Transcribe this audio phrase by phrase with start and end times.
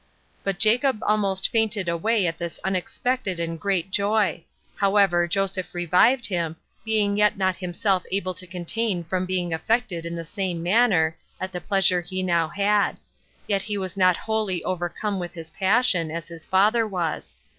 [0.43, 4.43] But Jacob almost fainted away at this unexpected and great joy;
[4.77, 10.15] however, Joseph revived him, being yet not himself able to contain from being affected in
[10.15, 12.97] the same manner, at the pleasure he now had;
[13.45, 17.35] yet was he not wholly overcome with his passion, as his father was.